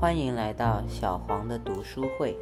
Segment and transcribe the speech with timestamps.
[0.00, 2.34] 欢迎来到小黄的读书会。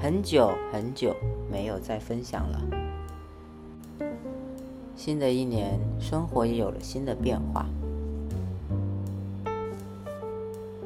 [0.00, 1.12] 很久很久
[1.50, 2.60] 没有再分享了。
[4.94, 7.66] 新的一年，生活也有了新的变化。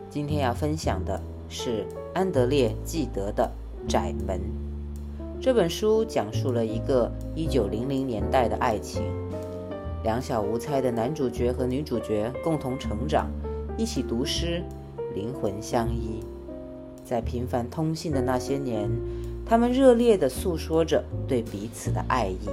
[0.08, 1.84] 今天要分享的是
[2.14, 3.52] 安德烈·纪德的
[3.86, 4.40] 《窄门》。
[5.38, 9.02] 这本书讲述了一个1900年代的爱情，
[10.02, 13.30] 两小无猜的男主角和女主角共同成长，
[13.76, 14.62] 一起读诗，
[15.14, 16.20] 灵魂相依。
[17.04, 18.88] 在频繁通信的那些年，
[19.44, 22.48] 他们热烈地诉说着对彼此的爱意，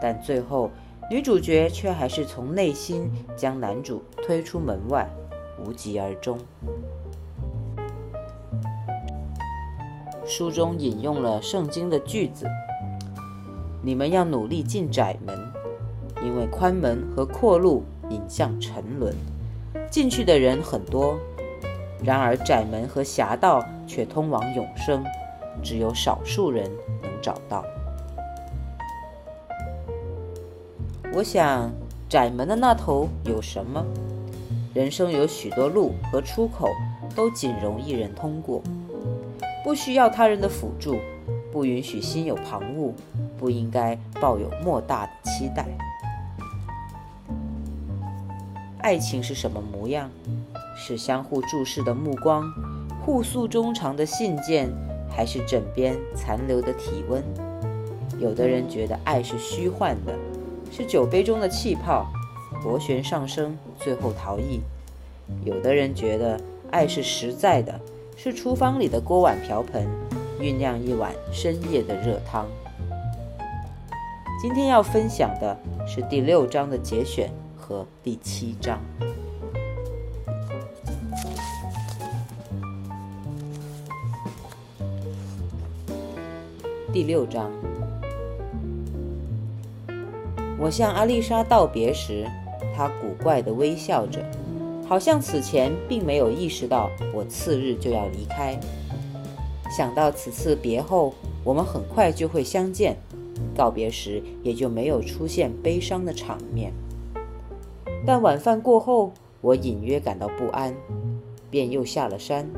[0.00, 0.70] 但最后，
[1.10, 5.08] 女主角却还是从内心将男主推出门外，
[5.64, 6.38] 无疾而终。
[10.24, 12.46] 书中引用了圣经的句子
[13.80, 15.38] ：“你们要努力进窄门，
[16.24, 19.14] 因为宽门和阔路引向沉沦，
[19.88, 21.14] 进去的人很多；
[22.02, 25.04] 然而窄门和狭道却通往永生，
[25.62, 26.70] 只有少数人
[27.02, 27.64] 能找到。”
[31.14, 31.70] 我想，
[32.08, 33.84] 窄门的那头有什么？
[34.74, 36.68] 人生有许多路和出口，
[37.14, 38.62] 都仅容一人通过。
[39.64, 40.98] 不需要他人的辅助，
[41.50, 42.92] 不允许心有旁骛，
[43.38, 45.66] 不应该抱有莫大的期待。
[48.78, 50.10] 爱情是什么模样？
[50.76, 52.44] 是相互注视的目光，
[53.04, 54.68] 互诉衷肠的信件，
[55.10, 57.24] 还是枕边残留的体温？
[58.20, 60.14] 有的人觉得爱是虚幻的，
[60.70, 62.06] 是酒杯中的气泡，
[62.62, 64.60] 螺旋上升，最后逃逸；
[65.44, 67.80] 有的人觉得爱是实在的。
[68.18, 69.86] 是厨房里的锅碗瓢盆，
[70.40, 72.46] 酝酿一碗深夜的热汤。
[74.40, 75.54] 今天要分享的
[75.86, 78.80] 是第六章的节选和第七章。
[86.96, 87.52] 第六章，
[90.58, 92.26] 我向阿丽莎道别时，
[92.74, 94.24] 她古怪地微笑着。
[94.88, 98.58] 好像此前并没有意识到我次日就要离开。
[99.70, 101.12] 想到此次别后
[101.44, 102.96] 我们很快就会相见，
[103.54, 106.72] 告别时也就没有出现悲伤的场面。
[108.06, 110.74] 但晚饭过后，我隐约感到不安，
[111.50, 112.48] 便又下了山，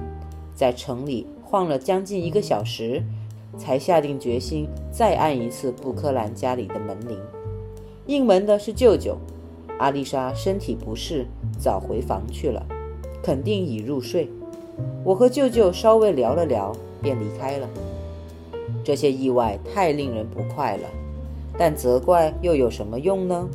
[0.55, 3.03] 在城里晃了将近一个小时，
[3.59, 7.19] 才下定决心再按一次布克兰家里的门铃。
[8.07, 9.19] 应门的是舅舅。
[9.79, 11.27] 阿丽莎身体不适，
[11.59, 12.65] 早回房去了，
[13.23, 14.29] 肯定已入睡。
[15.05, 17.69] 我和舅舅稍微聊了聊，便离开了。
[18.83, 20.89] 这些意外太令人不快了，
[21.57, 23.49] 但责怪又有什么用呢？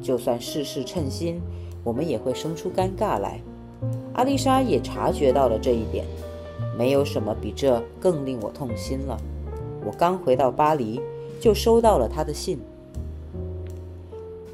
[0.00, 1.40] 就算事事称心，
[1.84, 3.40] 我们也会生出尴尬来。
[4.14, 6.04] 阿丽莎也察觉到了这一点，
[6.78, 9.20] 没有什么比这更令我痛心了。
[9.88, 11.00] 我刚回到巴黎，
[11.40, 12.60] 就收到了他的信。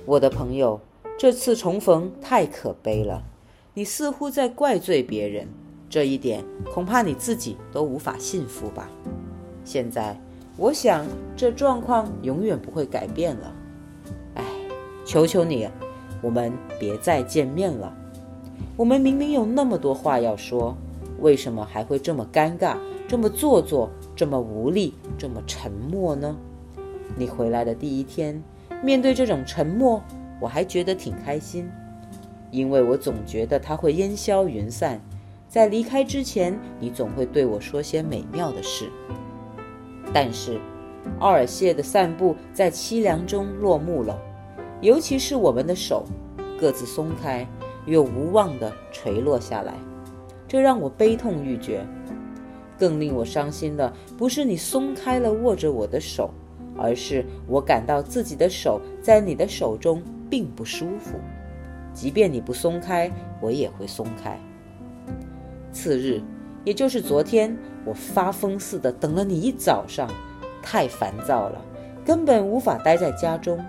[0.07, 0.81] 我的朋友。
[1.17, 3.23] 这次重逢太可悲了，
[3.73, 5.47] 你似乎在怪罪别人，
[5.89, 8.91] 这一点恐怕你自己都无法信服吧。
[9.65, 10.21] 现在，
[10.57, 11.07] 我想
[11.37, 13.55] 这状况永远不会改变了。
[14.35, 14.45] 哎，
[15.05, 15.69] 求求你，
[16.21, 17.95] 我们别再见面了。
[18.77, 20.77] 我们明明有那么多话要说，
[21.21, 26.37] 为什么还会这么尴尬、这么做作、这么无力、这么沉默呢？
[27.17, 28.43] 你回来的第一天，
[28.83, 30.03] 面对这种沉默。
[30.41, 31.71] 我还觉得挺开心，
[32.51, 35.01] 因为我总觉得它会烟消云散。
[35.49, 38.91] 在离开之前，你总会对我说些美妙的事。
[40.13, 40.61] 但是，
[41.21, 44.21] 奥尔谢的散步在凄凉中落幕了，
[44.81, 46.05] 尤其是我们的手
[46.61, 47.47] 各自松开，
[47.87, 49.75] 又无望地垂落下来，
[50.47, 51.87] 这让我悲痛欲绝。
[52.85, 56.31] 更令我伤心的，不是你松开了握着我的手，
[56.77, 60.03] 而是我感到自己的手在你的手中。
[60.31, 61.17] 并不舒服，
[61.93, 63.09] 即便你不松开，
[63.41, 64.37] 我也会松开。
[65.71, 66.21] 次日，
[66.65, 70.11] 也就是昨天，我发疯似的等了你一早上，
[70.61, 71.65] 太烦躁了，
[72.05, 73.65] 根本无法待在家中，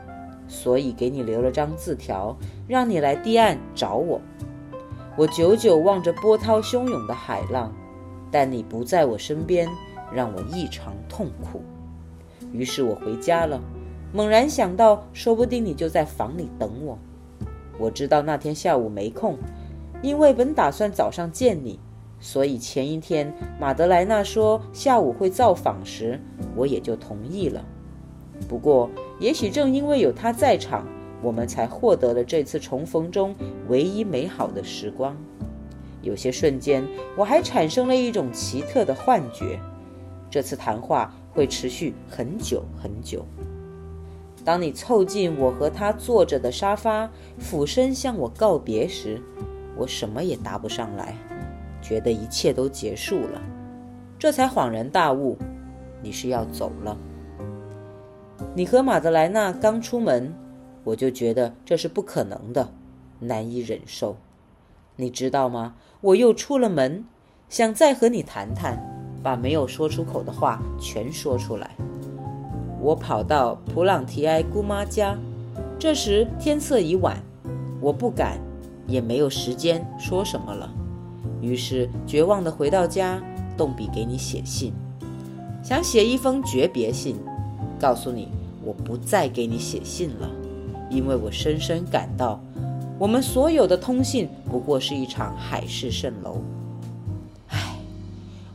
[0.48, 2.36] 所以给你留了张字条，
[2.68, 4.19] 让你来堤岸找我。
[5.16, 7.72] 我久久望着波涛汹涌的海浪，
[8.38, 9.66] 但你不在我身边，
[10.14, 11.62] 让我异常痛苦。
[12.52, 13.62] 于是我回家了。
[14.12, 17.00] 猛然想到，说不定你就在房里等我。
[17.80, 19.38] 我知道那天下午没空，
[20.02, 21.80] 因为本打算早上见你，
[22.20, 26.20] 所以前一天马德莱娜说下午会造访时，
[26.58, 27.64] 我也就同意了。
[28.50, 30.86] 不过，也许正因为有他在场，
[31.22, 33.34] 我们才获得了这次重逢中
[33.70, 35.16] 唯一美好的时光。
[36.06, 36.88] 有些瞬间，
[37.18, 39.60] 我还产生了一种奇特的幻觉，
[40.30, 43.25] 这次谈话会持续很久很久。
[44.44, 47.10] 当你凑近我和他坐着的沙发，
[47.40, 49.19] 俯身向我告别时，
[49.75, 51.16] 我什么也答不上来，
[51.81, 53.42] 觉得一切都结束了，
[54.19, 55.36] 这才恍然大悟，
[56.04, 56.96] 你是要走了。
[58.54, 60.31] 你和马德莱娜刚出门，
[60.84, 62.69] 我就觉得这是不可能的，
[63.19, 64.16] 难以忍受。
[64.98, 65.75] 你知道吗？
[66.06, 67.04] 我又出了门，
[67.50, 68.80] 想再和你谈谈，
[69.24, 71.72] 把没有说出口的话全说出来。
[72.80, 75.18] 我跑到普朗提埃姑妈家，
[75.80, 77.18] 这时天色已晚，
[77.81, 78.38] 我不敢，
[78.86, 80.72] 也没有时间说什么了。
[81.42, 83.19] 于是绝望地回到家，
[83.57, 84.72] 动笔给你写信，
[85.63, 87.16] 想写一封诀别信，
[87.80, 88.28] 告诉你
[88.63, 90.30] 我不再给你写信了，
[90.88, 92.40] 因为我深深感到，
[92.97, 96.42] 我们所有的通信不过是一场海市蜃楼。
[97.50, 97.75] 唉，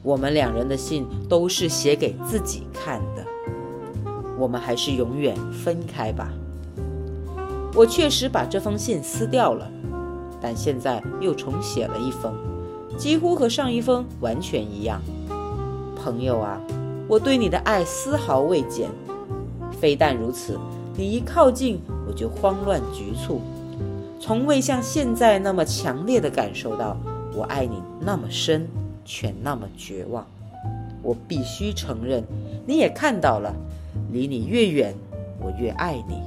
[0.03, 3.25] 我们两人的信都是写给自己看的。
[4.39, 6.33] 我们还是永远分开吧。
[7.75, 9.71] 我确实把这封信撕掉了，
[10.41, 12.33] 但现在又重写了一封，
[12.97, 15.03] 几乎和上一封完全一样。
[15.95, 16.59] 朋友啊，
[17.07, 18.89] 我对你的爱丝毫未减。
[19.79, 20.59] 非但如此，
[20.97, 21.79] 你一靠近
[22.09, 23.41] 我就慌乱局促，
[24.21, 26.95] 从未像现在那么强烈的感受到
[27.35, 28.69] 我爱你那么深，
[29.03, 30.27] 却那么绝望。
[31.03, 32.23] 我必须承认，
[32.67, 33.51] 你也看到了。
[34.13, 34.95] 离你越远，
[35.41, 36.21] 我越爱你。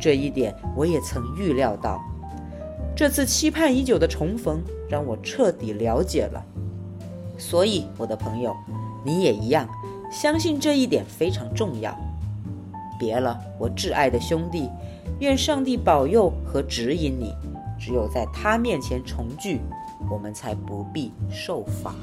[0.00, 2.00] 这一点我也曾预料到。
[2.96, 6.42] 这次期盼已久的重逢，让我彻底了解了。
[7.36, 8.56] 所以，我的朋友，
[9.04, 9.68] 你也一样，
[10.10, 11.94] 相信这一点非常重要。
[12.98, 14.68] 别了，我挚爱的兄弟，
[15.22, 17.32] 愿上帝保佑和指引你。
[17.78, 19.60] 只有在他面前重聚，
[20.10, 21.94] 我们才不必受罚。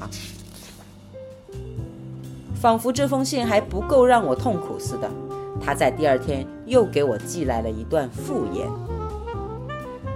[2.54, 5.10] 仿佛这封信还不够让我痛苦似的，
[5.60, 8.66] 他在第二天又给我寄来了一段复言。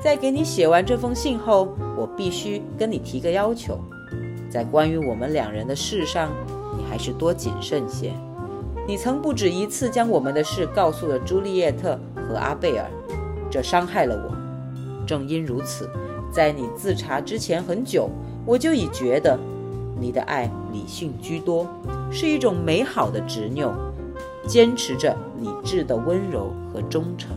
[0.03, 3.79] 在给你写完这封信后，我必须跟你提个要求，
[4.51, 6.31] 在关于我们两人的事上，
[6.79, 8.13] 你还是多谨慎些。
[8.87, 12.91] 你曾不止一次将我们的事告诉了朱丽叶特和阿贝尔，
[13.51, 14.35] 这伤害了我。
[15.07, 15.89] 正因如此，
[16.33, 18.09] 在你自查之前很久，
[18.47, 19.39] 我就已觉得。
[19.97, 21.67] 你的爱理性居多，
[22.11, 23.73] 是一种美好的执拗，
[24.45, 27.31] 坚持着理智的温柔和忠诚。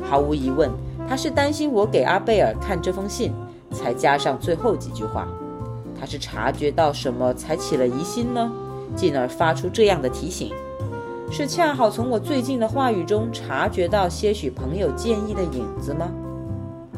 [0.00, 0.70] 毫无疑问，
[1.08, 3.32] 他是担心我给阿贝尔看这封信，
[3.72, 5.26] 才加上最后几句话。
[5.98, 8.52] 他是察觉到什么才起了疑心呢？
[8.94, 10.52] 进而发出这样的提醒？
[11.30, 16.10] 是恰好从我最近的话语中察觉到些许朋友建议的影子吗？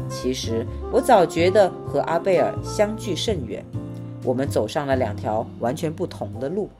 [0.09, 3.65] 其实我早觉得和阿贝尔相距甚远。
[4.25, 6.71] 我们走上了两条完全不同的路。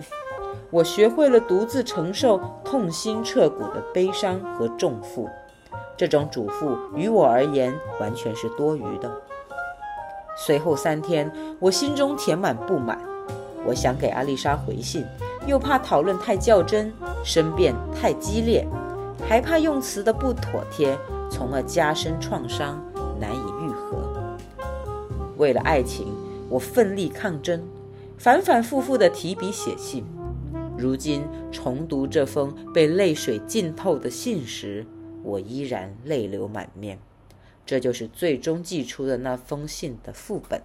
[0.70, 5.28] 我学会了独自承受痛心彻骨的悲伤和重负，
[5.96, 9.10] 这种嘱咐于我而言完全是多余的。
[10.36, 13.00] 随后三天，我心中填满不满。
[13.66, 15.04] 我想给阿丽莎回信，
[15.50, 16.92] 又怕讨论太较真，
[17.24, 18.64] 申辩太激烈，
[19.28, 20.96] 还怕用词的不妥帖，
[21.28, 22.80] 从而加深创伤，
[23.18, 24.08] 难以愈合。
[25.36, 26.06] 为了爱情。
[26.48, 27.62] 我奋力抗争，
[28.18, 30.04] 反反复复地提笔写信。
[30.76, 31.22] 如今
[31.52, 34.84] 重读这封被泪水浸透的信时，
[35.22, 36.98] 我依然泪流满面。
[37.64, 40.60] 这就是最终寄出的那封信的副本。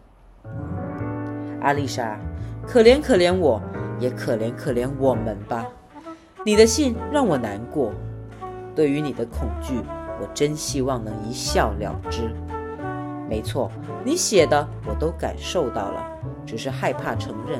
[1.61, 2.19] 阿丽莎，
[2.67, 3.61] 可怜可怜我，
[3.99, 5.65] 也可怜可怜我们吧。
[6.43, 7.91] 你的信让我难过，
[8.75, 9.73] 对于你的恐惧，
[10.21, 12.29] 我真希望能一笑了之。
[13.27, 13.71] 没错，
[14.03, 16.05] 你写的我都感受到了，
[16.45, 17.59] 只是害怕承认。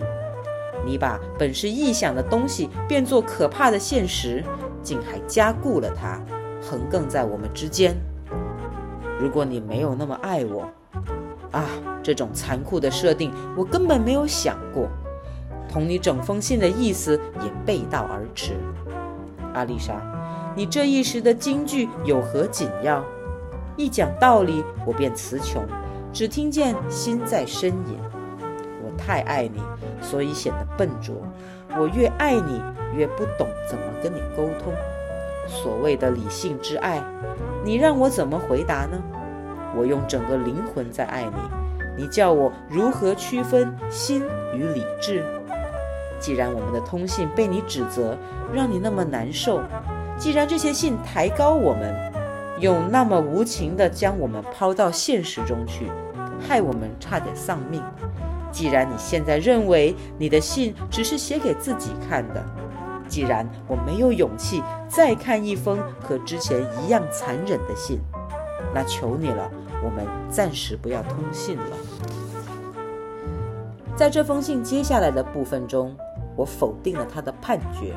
[0.86, 4.44] 你把本是臆想的东西变作可怕的现实，
[4.84, 6.22] 竟还加固了它，
[6.62, 7.96] 横亘在我们之间。
[9.20, 10.70] 如果你没有那么爱我，
[11.50, 11.66] 啊，
[12.04, 14.88] 这种残酷的设定我根本没有想过，
[15.76, 18.54] 同你整封信的意思也背道而驰。
[19.54, 20.02] 阿丽莎，
[20.56, 23.04] 你这一时的惊惧有何紧要？
[23.76, 25.66] 一讲道理，我便词穷，
[26.14, 28.00] 只听见心在呻吟。
[28.82, 29.60] 我太爱你，
[30.02, 31.14] 所以显得笨拙。
[31.78, 32.62] 我越爱你，
[32.96, 34.72] 越不懂怎么跟你沟通。
[35.46, 37.04] 所谓的理性之爱，
[37.66, 38.98] 你让我怎么回答呢？
[39.76, 45.22] 我用整个灵魂在爱你，你叫我如何区分心与理智？
[46.20, 48.18] 既然我们的通信被你指责，
[48.54, 49.60] 让你那么难受；
[50.18, 51.94] 既然这些信抬高我们，
[52.60, 55.92] 又那么无情地将我们抛到现实中去，
[56.40, 57.84] 害我们差点丧命。
[58.52, 62.44] 既然你现在认为你的信只是写给自己看的，
[63.08, 68.00] 既然我没有勇气再看一封和之前一样残忍的信，
[68.74, 69.52] 那求你了，
[69.84, 71.78] 我们暂时不要通信了。
[73.98, 75.96] 在这封信接下来的部分中，
[76.36, 77.96] 我否定了他的判决，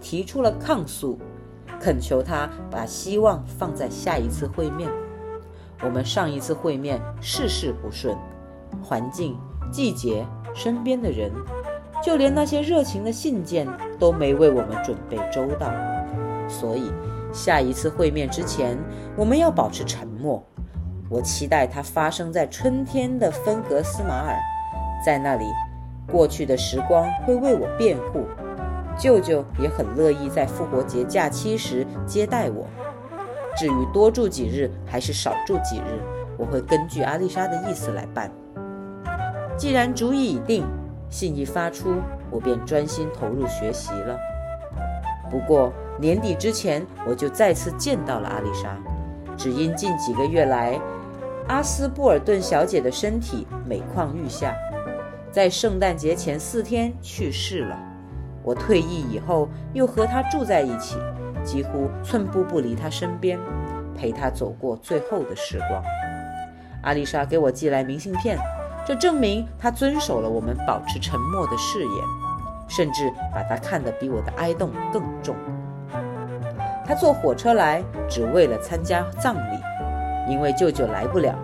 [0.00, 1.18] 提出了抗诉，
[1.80, 4.90] 恳求他把希望放在下一次会面。
[5.82, 8.16] 我们上一次会面事事不顺，
[8.82, 9.36] 环境。
[9.72, 10.24] 季节，
[10.54, 11.32] 身边的人，
[12.00, 13.66] 就连那些热情的信件
[13.98, 15.68] 都没为我们准备周到。
[16.48, 16.92] 所以，
[17.32, 18.78] 下一次会面之前，
[19.16, 20.40] 我们要保持沉默。
[21.10, 24.38] 我期待它发生在春天的芬格斯马尔，
[25.04, 25.44] 在那里，
[26.10, 28.24] 过去的时光会为我辩护。
[28.96, 32.66] 舅舅也很乐意在复活节假期时接待我。
[33.56, 36.00] 至于多住几日还是少住几日，
[36.36, 38.30] 我会根据阿丽莎的意思来办。
[39.56, 40.64] 既然主意已定，
[41.08, 41.96] 信一发出，
[42.30, 44.18] 我便专心投入学习了。
[45.30, 48.76] 不过年底之前，我就再次见到了阿丽莎，
[49.36, 50.78] 只因近几个月来，
[51.48, 54.54] 阿斯布尔顿小姐的身体每况愈下，
[55.34, 57.76] 在圣诞节前四天去世了。
[58.44, 60.96] 我退役以后，又和他住在一起，
[61.42, 63.36] 几乎寸步不离他身边，
[63.96, 65.82] 陪他走过最后的时光。
[66.84, 68.38] 阿丽莎给我寄来明信片。
[68.86, 72.04] 这证明他遵守了我们保持沉默的誓言，
[72.68, 75.34] 甚至把他看得比我的哀动更重。
[76.86, 79.58] 他坐火车来，只为了参加葬礼，
[80.30, 81.34] 因为舅舅来不了，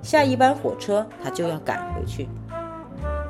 [0.00, 2.28] 下一班火车他就要赶回去。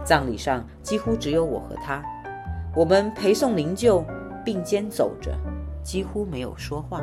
[0.05, 2.03] 葬礼上几乎只有我和他，
[2.75, 4.05] 我们陪送灵柩，
[4.45, 5.33] 并肩走着，
[5.83, 7.03] 几乎没有说话。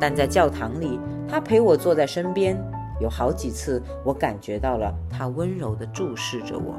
[0.00, 0.98] 但在教堂里，
[1.28, 2.56] 他陪我坐在身边。
[3.00, 6.74] 有好几次，我感觉到了他温柔地注视着我。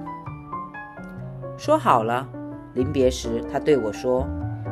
[1.57, 2.27] 说好了，
[2.73, 4.27] 临别时他对我说：“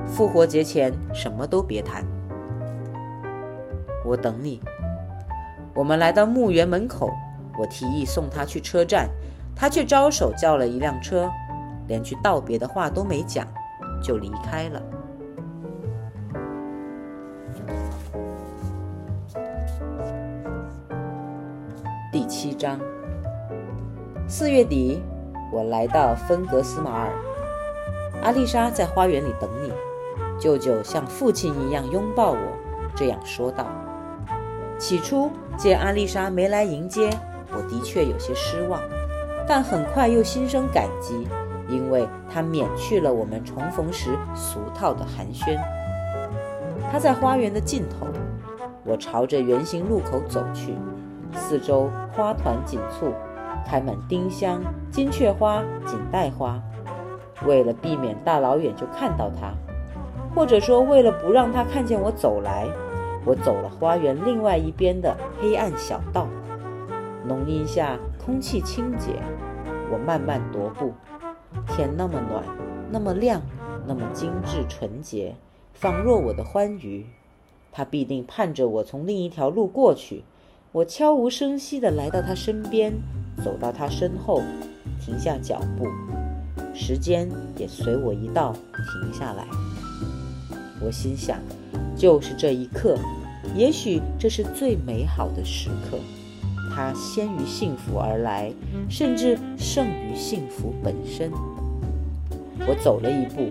[0.06, 2.04] 复活节前什么都别谈。”
[4.06, 4.62] 我等你。
[5.74, 7.10] 我们来到墓园门口，
[7.58, 9.10] 我提议送他去车站，
[9.60, 11.28] 他却招手叫了一辆车，
[11.88, 13.48] 连句道别的话都没讲，
[14.04, 14.82] 就离开了。
[22.12, 22.80] 第七章。
[24.28, 25.02] 四月底，
[25.52, 27.12] 我来到芬格斯马尔，
[28.22, 29.74] 阿丽莎在花园里等你。
[30.40, 32.38] 舅舅像父亲一样拥抱我，
[32.96, 33.66] 这样说道。
[34.78, 37.10] 起初见阿丽莎没来迎接，
[37.52, 38.80] 我的确有些失望，
[39.48, 41.28] 但很快又心生感激，
[41.70, 45.58] 因为他免去了我们重逢时俗套的寒暄。
[46.92, 48.06] 他在花园的尽头，
[48.84, 50.76] 我朝着圆形路口走去。
[51.34, 53.14] 四周花团锦簇，
[53.66, 54.62] 开满丁香、
[54.92, 56.60] 金雀花、锦带花。
[57.46, 59.54] 为了避免大老远就看到它，
[60.34, 62.68] 或者说为了不让他看见我走来，
[63.26, 66.28] 我走了花园另外一边的黑暗小道。
[67.26, 69.12] 浓荫下空气清洁，
[69.92, 70.94] 我慢慢踱步。
[71.68, 72.44] 天那么暖，
[72.92, 73.42] 那么亮，
[73.88, 75.36] 那么精致纯洁，
[75.74, 77.06] 仿若我的欢愉。
[77.72, 80.24] 它必定盼着我从另一条路过去。
[80.74, 82.94] 我悄无声息地来到他身边，
[83.44, 84.42] 走到他身后，
[85.00, 85.86] 停下脚步，
[86.74, 89.48] 时间也随我一道停下来。
[90.84, 91.40] 我心想，
[91.96, 92.98] 就是这一刻，
[93.56, 95.98] 也许这是最美好的时刻。
[96.78, 98.52] 它先于幸福而来，
[98.88, 101.32] 甚至胜于幸福本身。
[102.68, 103.50] 我走了一步，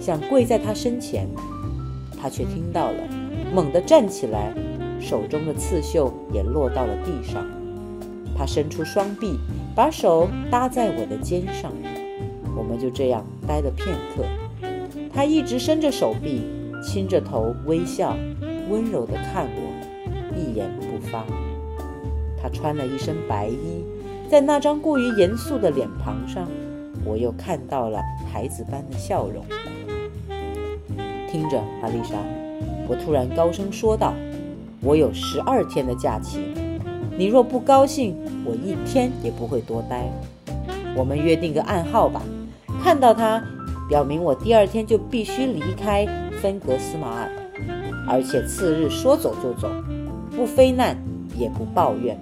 [0.00, 1.28] 想跪在他身前，
[2.18, 2.96] 他却听到了，
[3.54, 4.50] 猛地站起来。
[4.98, 7.44] 手中的刺绣也落到了地上。
[8.34, 9.38] 他伸出双臂，
[9.76, 11.70] 把手搭在我的肩上。
[12.56, 14.24] 我们就这样待了片刻。
[15.12, 16.40] 他一直伸着手臂，
[16.82, 18.16] 亲着头，微笑，
[18.70, 21.26] 温柔地看我，一言不发。
[22.44, 23.82] 他穿了一身白衣，
[24.28, 26.46] 在那张过于严肃的脸庞上，
[27.02, 27.98] 我又看到了
[28.30, 29.42] 孩子般的笑容。
[31.26, 32.16] 听着，阿丽莎，
[32.86, 34.12] 我突然高声说道。
[34.82, 36.40] 我有十二天的假期，
[37.16, 40.04] 你若不高兴，我一天也不会多待。
[40.94, 42.20] 我们约定个暗号吧，
[42.82, 43.42] 看到它，
[43.88, 46.06] 表明我第二天就必须离开
[46.42, 47.30] 芬格斯马尔，
[48.06, 49.70] 而且次日说走就走，
[50.36, 50.94] 不非难
[51.36, 52.18] 也不抱怨。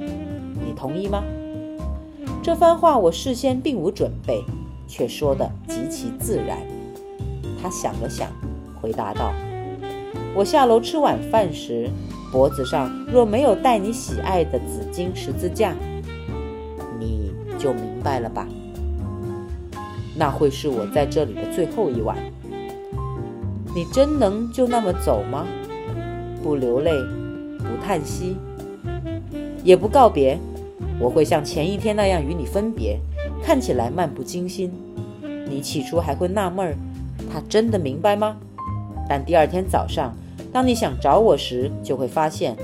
[0.65, 1.23] 你同意吗？
[2.43, 4.43] 这番话我事先并无准备，
[4.89, 6.59] 却说得极其自然。
[7.63, 8.29] 他想了想，
[8.81, 9.33] 回答道
[10.35, 11.91] ：“我下楼吃晚饭时。”
[12.33, 15.75] 脖子上若没有戴你喜爱的紫金十字架，
[16.99, 18.49] 你就明白了吧？
[20.17, 22.17] 那会是我在这里的最后一晚。
[23.75, 25.47] 你真能就那么走吗？
[26.43, 26.93] 不流泪，
[27.59, 28.39] 不叹息，
[29.63, 30.39] 也不告别。
[31.01, 32.99] 我会像前一天那样与你分别，
[33.43, 34.73] 看起来漫不经心。
[35.49, 36.77] 你起初还会纳闷儿，
[37.33, 38.37] 他真的明白吗？
[39.09, 40.15] 但第二天早上，
[40.53, 42.57] 当你想找我时，就会发现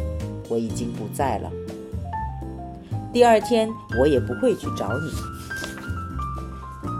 [0.48, 1.50] 我已经不在了。
[3.12, 3.68] 第二天，
[4.00, 5.10] 我也不会去找你。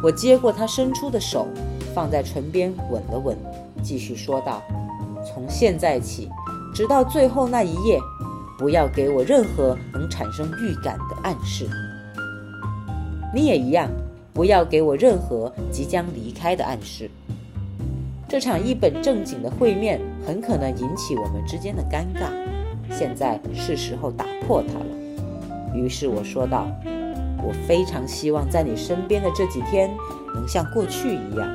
[0.03, 1.47] 我接过他伸出的手，
[1.95, 3.37] 放在唇边吻了吻，
[3.83, 4.63] 继续说道
[5.25, 6.29] ：“从现在起，
[6.75, 7.99] 直到最后那一夜，
[8.59, 11.67] 不要给我任何能产生预感的暗示。
[13.33, 13.89] 你也一样，
[14.35, 17.09] 不要给我任何即将离开的暗示。
[18.29, 22.29] 这场一本正经的会面很可能引起我们之间的尴尬，
[22.91, 24.87] 现在是时候打破它了。”
[25.75, 26.67] 于是我说道。
[27.41, 29.89] 我非常希望在你身边的这几天
[30.35, 31.49] 能像过去一样。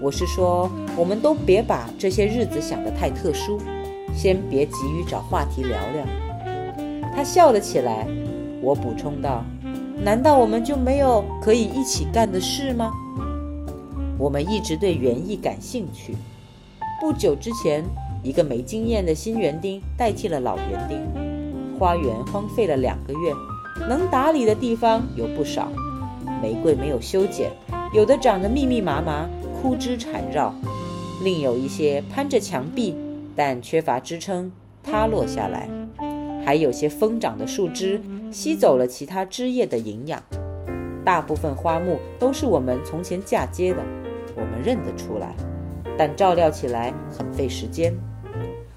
[0.00, 3.56] 我是说，我们都别把这些日子想得太特殊，
[4.12, 6.31] 先别急于找话题聊聊。
[7.14, 8.06] 他笑了起来。
[8.60, 9.44] 我补充道
[10.02, 12.92] ：“难道我们就没有可以一起干的事吗？
[14.18, 16.16] 我们一直对园艺感兴趣。
[17.00, 17.84] 不久之前，
[18.22, 23.32] 一个没经验的新园丁代替了老园丁，花园荒废了两个月。”
[23.88, 25.72] 能打理的地方有不少，
[26.40, 27.50] 玫瑰没有修剪，
[27.92, 29.28] 有的长得密密麻麻，
[29.60, 30.52] 枯枝缠绕；
[31.24, 32.94] 另有一些攀着墙壁，
[33.34, 34.52] 但缺乏支撑，
[34.84, 35.68] 塌落下来；
[36.44, 40.22] 还有些疯长的树枝吸走了其他枝叶的营养。
[41.04, 43.82] 大部分花木都是我们从前嫁接的，
[44.36, 45.34] 我们认得出来，
[45.96, 47.94] 但照料起来很费时间。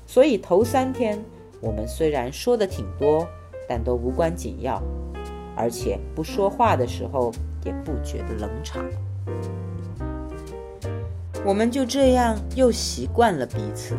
[0.08, 1.20] 所以头三天，
[1.62, 3.28] 我们虽然说的挺多。
[3.68, 4.80] 但都无关紧要，
[5.56, 7.32] 而且不说话的时候
[7.66, 8.86] 也不觉得冷场。
[11.44, 13.98] 我们就这样又习惯了彼此。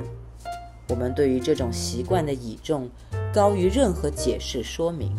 [0.89, 2.89] 我们对于这种习惯的倚重
[3.37, 5.15] 高于任何解释说明，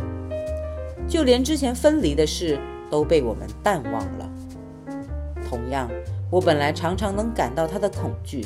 [1.08, 2.58] 就连之前分离的事
[2.90, 4.28] 都被我们淡忘了。
[5.48, 5.88] 同样，
[6.32, 8.44] 我本来常常能感到他的恐惧，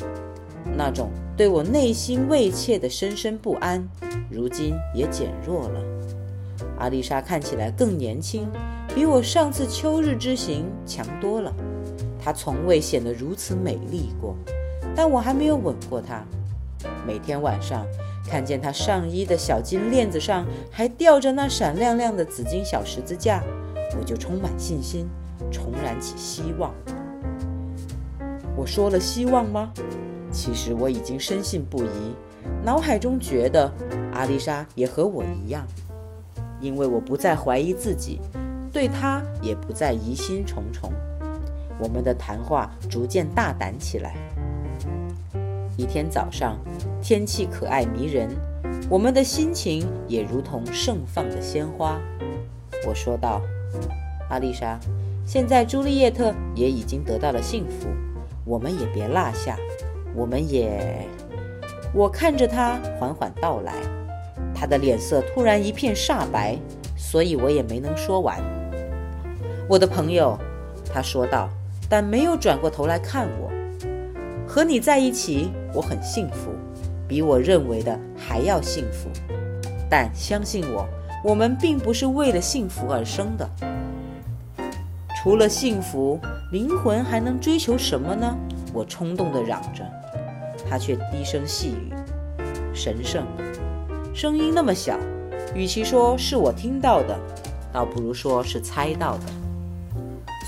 [0.76, 1.08] 那种
[1.38, 3.82] 对我内心慰切的深深不安，
[4.30, 5.80] 如今也减弱了。
[6.78, 8.46] 阿丽莎看起来更年轻，
[8.94, 11.50] 比我上次秋日之行强多了。
[12.22, 14.36] 她从未显得如此美丽过，
[14.94, 16.22] 但我还没有吻过她。
[17.06, 17.86] 每天晚上
[18.26, 23.42] 看见她上衣的小金链子上还吊着那闪亮亮的紫金小十字架，
[23.98, 25.08] 我就充满信心，
[25.50, 26.72] 重燃起希望。
[28.56, 29.72] 我说了希望吗？
[30.30, 32.14] 其实我已经深信不疑，
[32.64, 33.70] 脑海中觉得
[34.14, 35.66] 阿丽莎也和我一样。
[36.60, 38.20] 因为我不再怀疑自己，
[38.72, 40.92] 对她也不再疑心重重，
[41.78, 44.14] 我们的谈话逐渐大胆起来。
[45.82, 46.56] 一天早上，
[47.02, 48.28] 天气可爱迷人，
[48.88, 52.00] 我们的心情也如同盛放的鲜花。
[52.86, 53.42] 我说道
[54.30, 54.78] ：“阿丽莎，
[55.26, 57.88] 现在朱丽叶特也已经得到了幸福，
[58.44, 59.56] 我们也别落下，
[60.14, 61.04] 我们也……”
[61.92, 63.74] 我看着他缓缓道来。
[64.54, 66.56] 他的脸色突然一片煞白，
[66.96, 68.40] 所以我也没能说完。
[69.68, 70.38] 我的朋友，
[70.94, 71.48] 他说道，
[71.88, 73.50] 但没有转过头来看我。
[74.54, 76.50] 和你在一起，我很幸福，
[77.08, 79.08] 比我认为的还要幸福。
[79.88, 80.86] 但相信我，
[81.24, 83.48] 我们并不是为了幸福而生的。
[85.16, 88.36] 除了幸福，灵魂还能追求什么呢？
[88.74, 89.82] 我冲动地嚷着，
[90.68, 91.94] 他却低声细语
[92.76, 93.26] ：“神圣。”
[94.12, 94.98] 声音那么小，
[95.54, 97.18] 与其说是我听到的，
[97.72, 99.24] 倒不如说是猜到的。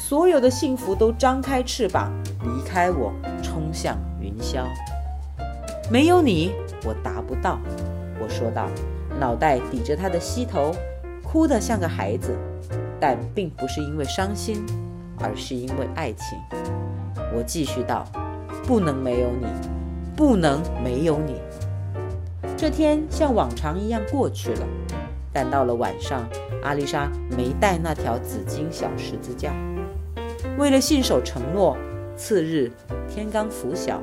[0.06, 2.12] 所有的幸福都张开翅膀
[2.42, 3.10] 离开我，
[3.42, 4.66] 冲向云霄。
[5.90, 6.52] 没有你，
[6.84, 7.58] 我达不到。
[8.20, 8.68] 我说道，
[9.18, 10.74] 脑袋抵着他的膝头，
[11.22, 12.36] 哭得像个孩子，
[13.00, 14.62] 但并不是因为伤心，
[15.20, 16.38] 而是因为爱情。
[17.34, 18.04] 我继续道，
[18.66, 19.46] 不能没有你，
[20.14, 21.40] 不能没有你。
[22.58, 24.66] 这天像往常一样过去了，
[25.32, 26.28] 但到了晚上，
[26.62, 29.50] 阿丽莎没带那条紫金小十字架。
[30.56, 31.76] 为了信守承诺，
[32.16, 32.70] 次日
[33.08, 34.00] 天刚拂晓，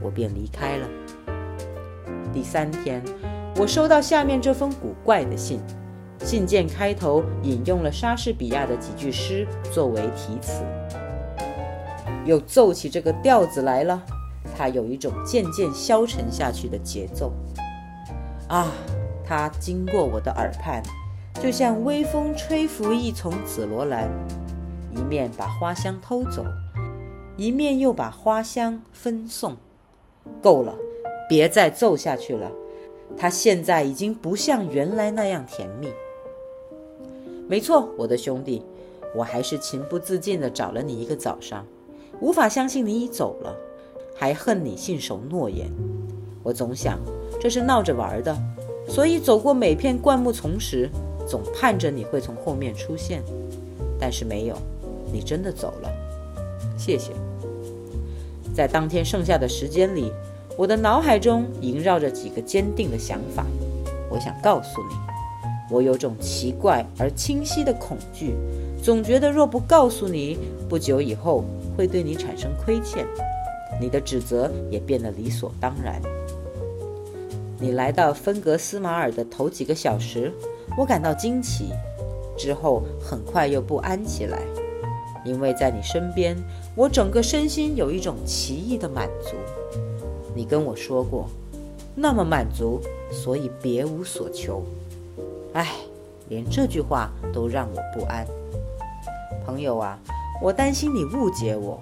[0.00, 0.88] 我便离开了。
[2.32, 3.02] 第三天，
[3.56, 5.60] 我收到下面这封古怪的信，
[6.20, 10.62] 信件开头引用了莎士比亚的几句诗作为题词，
[12.24, 14.00] 又奏起这个调子来了。
[14.56, 17.32] 它有一种渐渐消沉下去的节奏。
[18.48, 18.68] 啊，
[19.26, 20.80] 它经过我的耳畔，
[21.42, 24.08] 就像微风吹拂一丛紫罗兰，
[24.94, 26.44] 一面把花香偷走，
[27.36, 29.56] 一面又把花香分送。
[30.42, 30.74] 够了，
[31.28, 32.50] 别再奏下去了。
[33.16, 35.88] 它现在已经不像原来那样甜蜜。
[37.48, 38.62] 没错，我的兄弟，
[39.14, 41.64] 我还是情不自禁地找了你一个早上，
[42.20, 43.56] 无法相信你已走了，
[44.14, 45.70] 还恨你信守诺言。
[46.42, 46.98] 我总想
[47.40, 48.36] 这是闹着玩的，
[48.86, 50.90] 所以走过每片灌木丛时，
[51.26, 53.22] 总盼着你会从后面出现，
[53.98, 54.56] 但是没有，
[55.12, 55.90] 你真的走了。
[56.76, 57.12] 谢谢。
[58.54, 60.12] 在当天剩下的时间里，
[60.56, 63.46] 我的脑海中萦绕着几个坚定的想法。
[64.10, 64.94] 我想告诉你，
[65.70, 68.34] 我有种奇怪而清晰的恐惧，
[68.82, 71.44] 总觉得若不告诉你，不久以后
[71.76, 73.06] 会对你产生亏欠，
[73.80, 76.00] 你的指责也变得理所当然。
[77.60, 80.32] 你来到芬格斯马尔的头几个小时，
[80.76, 81.70] 我感到惊奇，
[82.36, 84.38] 之后很快又不安起来。
[85.28, 86.34] 因为在你身边，
[86.74, 89.36] 我整个身心有一种奇异的满足。
[90.34, 91.28] 你跟我说过，
[91.94, 92.80] 那么满足，
[93.12, 94.62] 所以别无所求。
[95.52, 95.72] 唉，
[96.28, 98.26] 连这句话都让我不安。
[99.44, 99.98] 朋友啊，
[100.40, 101.78] 我担心你误解我，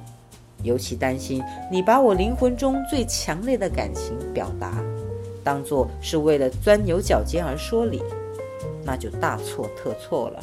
[0.63, 4.83] 尤其担心你把我灵魂中最强烈的感情表达，
[5.45, 8.03] 当作是为了钻牛角尖而说理，
[8.85, 10.41] 那就大错特错了。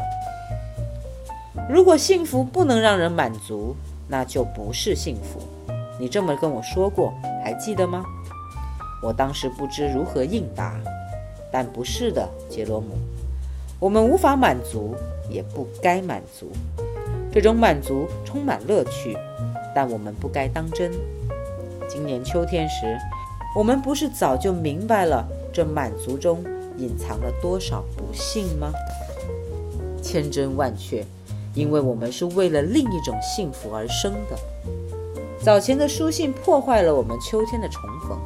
[1.69, 3.75] 如果幸福不能让人满足，
[4.07, 5.39] 那就不是幸福。
[5.97, 8.03] 你这么跟我说过，还记得吗？
[9.01, 10.75] 我当时不知如何应答，
[11.51, 12.89] 但不是的，杰罗姆，
[13.79, 14.93] 我们无法满足，
[15.29, 16.51] 也不该满足。
[17.31, 19.17] 这种满足充满乐趣，
[19.73, 20.91] 但我们不该当真。
[21.87, 22.97] 今年秋天时，
[23.55, 26.43] 我们不是早就明白了这满足中
[26.77, 28.71] 隐藏了多少不幸吗？
[30.01, 31.05] 千真万确。
[31.53, 34.37] 因为我们是为了另一种幸福而生的。
[35.41, 38.17] 早前的书信破坏了我们秋天的重逢，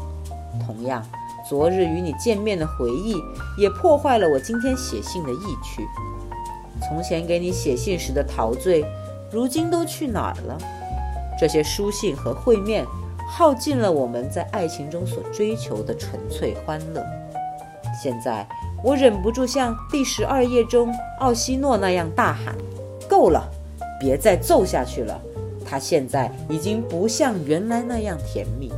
[0.66, 1.04] 同样，
[1.50, 3.16] 昨日与你见面的回忆
[3.58, 5.88] 也破坏了我今天写信的意趣。
[6.88, 8.86] 从前给你写信时的陶醉，
[9.32, 10.58] 如今都去哪儿了？
[11.40, 12.86] 这些书信和会面，
[13.28, 17.04] 耗尽了我们在爱情中所追求的纯粹欢乐。
[18.02, 18.48] 现在，
[18.84, 22.56] 我忍不住像第十二页中奥西诺那样大喊。
[23.18, 23.50] 够了，
[24.00, 25.20] 别再奏下去了。
[25.66, 28.72] 他现在已经不像原来那样甜蜜。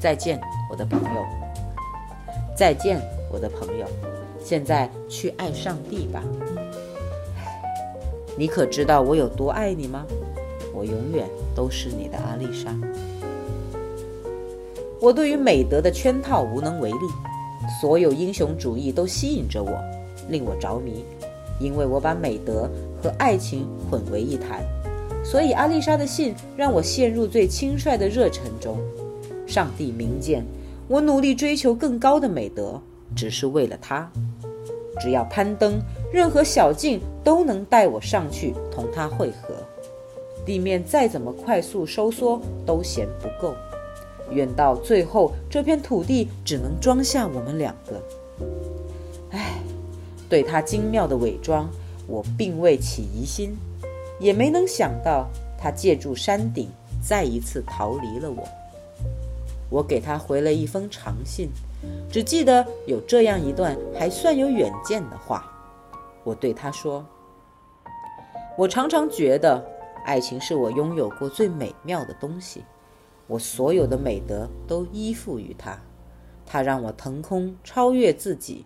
[0.00, 1.22] 再见，我的朋友。
[2.56, 2.98] 再见，
[3.30, 3.86] 我的朋友。
[4.42, 6.22] 现在去爱上帝吧。
[8.34, 10.06] 你可知道我有多爱你吗？
[10.72, 12.74] 我永远都是你的阿丽莎。
[15.02, 17.06] 我对于美德的圈套无能为力，
[17.78, 19.70] 所有英雄主义都吸引着我，
[20.30, 21.04] 令我着迷，
[21.60, 22.70] 因为我把美德。
[23.04, 24.64] 和爱情混为一谈，
[25.22, 28.78] 所以阿丽莎的信让我陷入最轻率的热忱中。
[29.46, 30.42] 上帝明鉴，
[30.88, 32.80] 我努力追求更高的美德，
[33.14, 34.10] 只是为了他。
[34.98, 35.78] 只要攀登，
[36.10, 39.54] 任何小径都能带我上去同他会合。
[40.46, 43.54] 地面再怎么快速收缩，都嫌不够。
[44.30, 48.02] 远到最后，这片土地只能装下我们两个。
[49.32, 49.58] 唉，
[50.26, 51.68] 对他精妙的伪装。
[52.06, 53.56] 我并未起疑心，
[54.20, 56.68] 也没能想到他借助山顶
[57.02, 58.46] 再一次逃离了我。
[59.70, 61.48] 我给他回了一封长信，
[62.10, 65.50] 只记得有这样一段还算有远见的话。
[66.22, 67.04] 我对他说
[68.56, 69.64] ：“我常常觉得，
[70.04, 72.62] 爱情是我拥有过最美妙的东西。
[73.26, 75.78] 我所有的美德都依附于它，
[76.46, 78.64] 它让我腾空超越自己。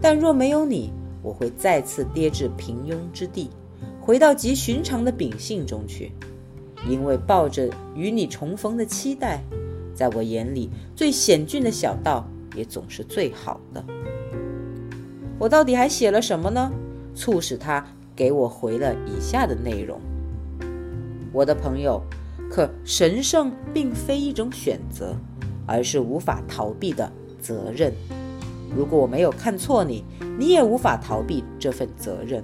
[0.00, 3.48] 但若没有你，我会再次跌至平庸之地，
[4.00, 6.12] 回到极寻常的秉性中去，
[6.88, 9.42] 因为抱着与你重逢的期待，
[9.94, 13.84] 在我眼里，最险峻的小道也总是最好的。
[15.38, 16.70] 我到底还写了什么呢？
[17.14, 20.00] 促使他给我回了以下的内容：
[21.32, 22.02] 我的朋友，
[22.50, 25.14] 可神圣并非一种选择，
[25.66, 27.92] 而是无法逃避的责任。
[28.74, 30.04] 如果我没有看错你，
[30.38, 32.42] 你也无法逃避这份责任。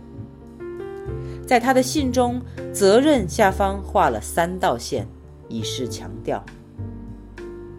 [1.46, 5.06] 在他的信中，责任下方画了三道线，
[5.48, 6.44] 以示强调。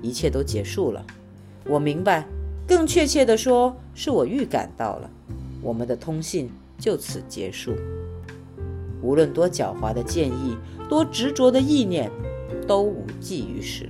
[0.02, 1.06] 一切都结束了，
[1.66, 2.26] 我明白，
[2.68, 5.10] 更确切地说，是我预感到了，
[5.62, 7.76] 我们的通信就此结束。
[9.02, 10.58] 无论多狡猾的建议，
[10.90, 12.10] 多执着的意念，
[12.68, 13.88] 都无济于事。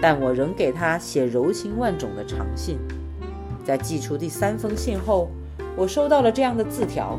[0.00, 2.78] 但我仍给他写柔情万种的长信。
[3.64, 5.28] 在寄出第三封信后，
[5.76, 7.18] 我收到了这样的字条：“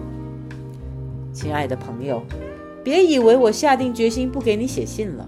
[1.33, 2.21] 亲爱的朋友，
[2.83, 5.27] 别以为我下定决心不给你写信了，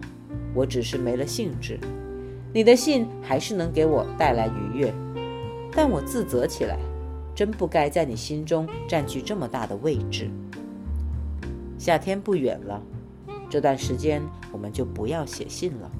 [0.54, 1.80] 我只是没了兴致。
[2.54, 4.94] 你的信还是能给我带来愉悦，
[5.72, 6.78] 但我自责起来，
[7.34, 10.30] 真不该在你心中占据这么大的位置。
[11.80, 12.82] 夏天不远了，
[13.50, 14.22] 这段时间
[14.52, 15.92] 我们就不要写信了。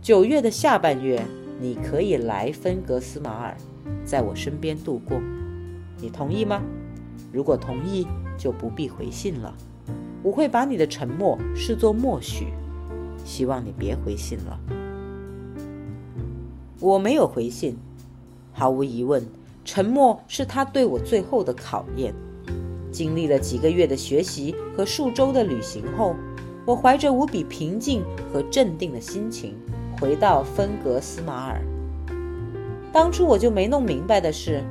[0.00, 1.22] 九月的下半月，
[1.60, 3.56] 你可以来芬格斯马尔，
[4.04, 5.20] 在我身边度过。”
[6.00, 6.62] 你同意吗？
[7.32, 8.06] 如果同意，
[8.38, 9.54] 就不必回信了。
[10.22, 12.48] 我会把你的沉默视作默许。
[13.24, 14.58] 希望你别回信了。
[16.80, 17.76] 我没有回信。
[18.52, 19.26] 毫无疑问，
[19.64, 22.14] 沉默是他对我最后的考验。
[22.90, 26.16] 经历了几个月的学习和数周的旅行后，
[26.64, 29.54] 我怀着无比平静和镇定的心情
[30.00, 31.60] 回到芬格斯马尔。
[32.92, 34.62] 当初我就没弄明白的是。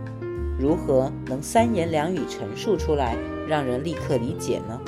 [0.60, 3.16] 如何能三言两语陈述出来，
[3.48, 4.82] 让人立刻理解呢？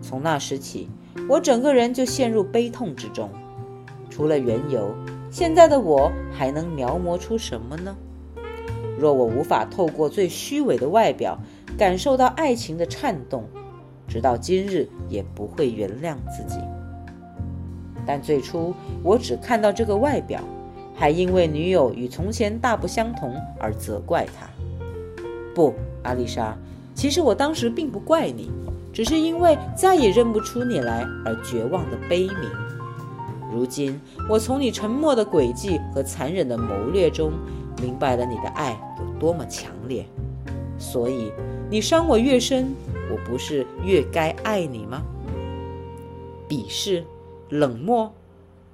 [0.00, 0.88] 从那时起，
[1.28, 3.28] 我整个人就陷入悲痛之中。
[4.08, 4.94] 除了缘由，
[5.32, 7.96] 现在的我还能描摹出什么呢？
[8.96, 11.36] 若我无法透过最虚伪的外表
[11.76, 13.42] 感受到爱情的颤动，
[14.06, 16.60] 直到今日也不会原谅自己。
[18.06, 18.72] 但最初
[19.02, 20.40] 我只看到这个外表，
[20.98, 24.48] 还因为女友与从前大不相同而责怪他。
[25.54, 26.56] 不，阿丽莎，
[26.94, 28.50] 其实我当时并不怪你，
[28.92, 32.50] 只是因为再也认不出你来而绝望的悲鸣。
[33.52, 37.32] 如今，我从你沉默的诡计和残忍的谋略中，
[37.80, 40.04] 明白了你的爱有多么强烈。
[40.78, 41.32] 所以，
[41.70, 42.74] 你伤我越深，
[43.10, 45.02] 我不是越该爱你吗？
[46.48, 47.04] 鄙视，
[47.48, 48.12] 冷漠，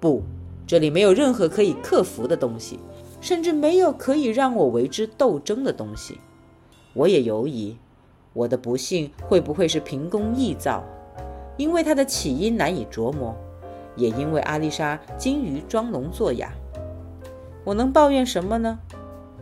[0.00, 0.22] 不，
[0.66, 2.78] 这里没有任何可以克服的东西，
[3.20, 6.18] 甚至没有可以让我为之斗争的东西。
[6.94, 7.76] 我也犹疑，
[8.32, 10.84] 我的不幸会不会是凭空臆造？
[11.56, 13.36] 因为它的起因难以琢磨，
[13.94, 16.52] 也因为阿丽莎精于装聋作哑。
[17.64, 18.78] 我能抱怨什么呢？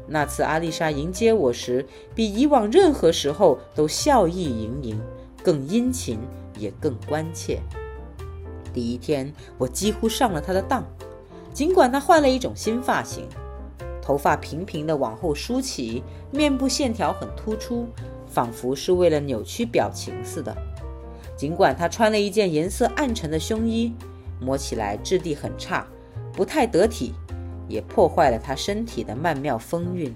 [0.08, 5.00] 那次阿丽莎迎接我时，比以往任何时候都笑意盈盈，
[5.42, 6.18] 更殷勤，
[6.58, 7.60] 也更关切。
[8.74, 10.84] 第一天，我几乎上了她的当，
[11.52, 13.26] 尽管她换了一种新发型。
[14.00, 17.86] 头发平平的往后梳起，面部线条很突出，
[18.26, 20.56] 仿佛是为了扭曲表情似的。
[21.36, 23.94] 尽管她穿了一件颜色暗沉的胸衣，
[24.40, 25.86] 摸起来质地很差，
[26.32, 27.14] 不太得体，
[27.68, 30.12] 也破坏了她身体的曼妙风韵。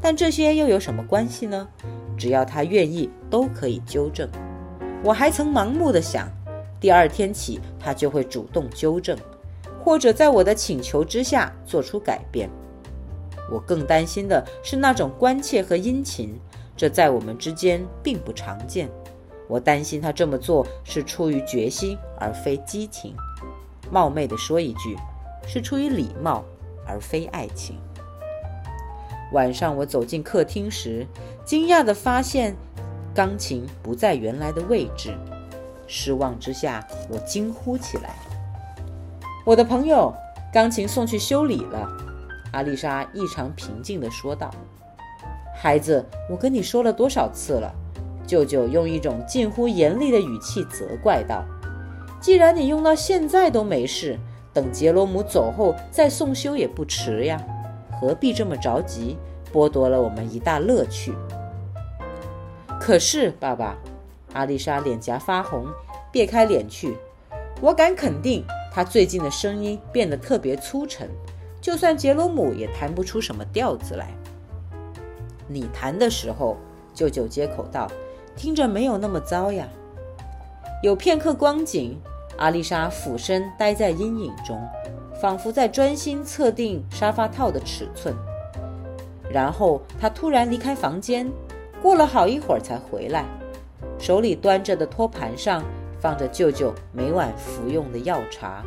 [0.00, 1.68] 但这些又有什么关系呢？
[2.16, 4.26] 只要她愿意，都可以纠正。
[5.04, 6.26] 我还曾盲目的想，
[6.80, 9.14] 第二天起她就会主动纠正，
[9.82, 12.48] 或者在我的请求之下做出改变。
[13.50, 16.38] 我更担心的是那种关切和殷勤，
[16.76, 18.88] 这在我们之间并不常见。
[19.48, 23.16] 我担心他这么做是出于决心而非激情。
[23.90, 24.96] 冒昧地说一句，
[25.44, 26.44] 是出于礼貌
[26.86, 27.76] 而非爱情。
[29.32, 31.04] 晚上我走进客厅时，
[31.44, 32.54] 惊讶地发现
[33.12, 35.12] 钢琴不在原来的位置。
[35.88, 38.14] 失望之下，我惊呼起来
[39.50, 40.14] ：“我的朋友，
[40.52, 41.88] 钢琴送去修理了。”
[42.54, 44.48] 阿丽莎异常平静地说道
[45.52, 47.74] ：“孩子，我跟你说了多少次了？”
[48.24, 51.44] 舅舅用一种近乎严厉的语气责怪道
[52.22, 54.16] ：“既然你用到现在都没事，
[54.52, 57.42] 等杰罗姆走后再送修也不迟呀，
[58.00, 59.18] 何必这么着急，
[59.52, 61.12] 剥夺了我们一大乐趣？”
[62.78, 63.76] 可是，爸爸，
[64.32, 65.66] 阿丽莎脸颊发红，
[66.12, 66.96] 别开脸去。
[67.60, 71.08] 我敢肯定，他最近的声音变得特别粗沉。
[71.60, 74.08] 就算杰罗姆也弹不出什么调子来。
[75.46, 76.56] 你弹的时候，
[76.94, 77.86] 舅舅接口道
[78.34, 79.68] ：“听着没有那么糟呀。”
[80.82, 82.00] 有片刻光景，
[82.38, 84.58] 阿丽莎俯身待在阴影中，
[85.20, 88.14] 仿佛在专心测定沙发套的尺寸。
[89.30, 91.30] 然后她突然离开房间，
[91.82, 93.26] 过了好一会儿才回来，
[93.98, 95.62] 手里端着的托盘上
[96.00, 98.64] 放着舅舅每晚服用的药茶。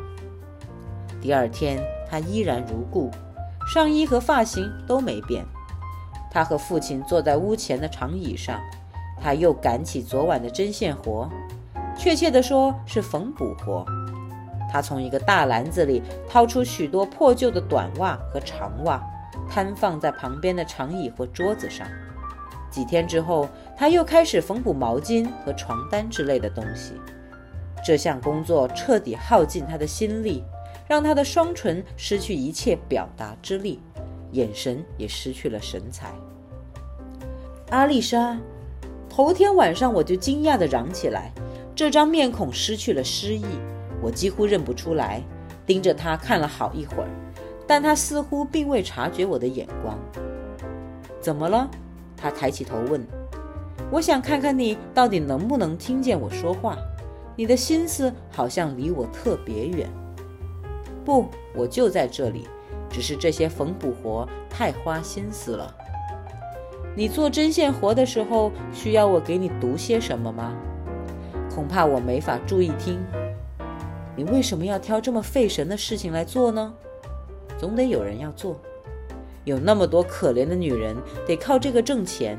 [1.22, 1.84] 第二天。
[2.06, 3.10] 他依然如故，
[3.66, 5.44] 上衣和发型都没变。
[6.30, 8.60] 他和父亲坐在屋前的长椅上，
[9.20, 11.28] 他又赶起昨晚的针线活，
[11.98, 13.84] 确切地说是缝补活。
[14.72, 19.02] 他从一个大篮子里掏出许多破旧的短袜和长袜，
[19.50, 21.88] 摊放在旁边的长椅或桌子上。
[22.70, 26.94] 几天之后，他又开始缝补毛巾和床单之类的东西。
[27.84, 30.44] 这项工作彻底耗尽他的心力。
[30.86, 33.80] 让他的双唇失去一切表达之力，
[34.34, 36.14] 眼神也失去了神采。
[37.70, 38.38] 阿丽莎，
[39.10, 41.32] 头天晚上我就惊讶地嚷起来，
[41.74, 43.46] 这张面孔失去了诗意，
[44.02, 45.24] 我几乎认不出来。
[45.66, 47.10] 盯着他看了好一会儿，
[47.66, 49.98] 但他似乎并未察觉我的眼光。
[51.22, 51.72] 怎么了？
[52.18, 53.02] 他抬起头问。
[53.90, 56.78] 我想看看你到底能不能听见我说话。
[57.36, 59.90] 你的心思好像离我特别远。
[61.04, 62.48] 不，我就在这里，
[62.90, 65.76] 只是这些缝补活太花心思了。
[66.96, 70.54] 你做针线活的时候，需要我给你读些什么吗？
[71.54, 73.00] 恐怕我没法注意听。
[74.16, 76.74] 你为什么要挑这么费神的事情来做呢？
[77.58, 78.60] 总得有人要做。
[79.44, 82.38] 有那么多可怜的女人得靠这个挣钱，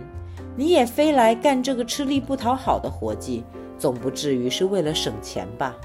[0.56, 3.44] 你也非来干这个吃力不讨好的活计，
[3.78, 5.76] 总不至于是为了省钱吧？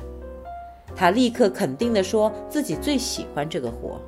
[0.96, 4.00] 他立刻肯定地说自己最喜欢这个活。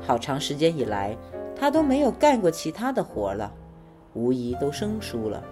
[0.00, 1.16] 好长时间以来，
[1.56, 3.52] 他都没有干过其他的活了。
[4.14, 5.42] 无疑都生疏了。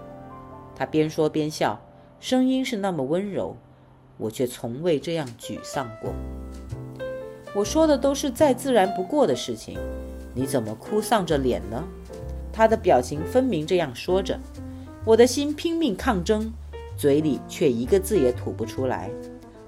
[0.75, 1.79] 他边说边笑，
[2.19, 3.55] 声音是那么温柔，
[4.17, 6.11] 我却从未这样沮丧过。
[7.55, 9.77] 我说的都是再自然不过的事情，
[10.33, 11.83] 你怎么哭丧着脸呢？
[12.51, 14.37] 他的表情分明这样说着，
[15.05, 16.51] 我的心拼命抗争，
[16.99, 19.09] 嘴里却一个字也吐不出来。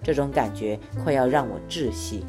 [0.03, 2.25] 这种感觉快要让我窒息。